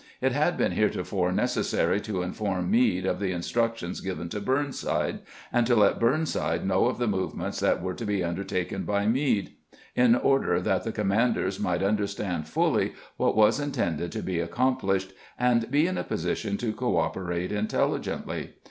[0.19, 5.19] It had been heretofore necessary to inform Meade of the instructions given to Burnside,
[5.53, 9.05] and to let Burnside know of the movements that were to be under taken by
[9.05, 9.51] Meade,
[9.95, 15.69] in order that the commanders might understand fully what was intended to be accomplished, and
[15.69, 18.53] be in a position to cooperate intelligently.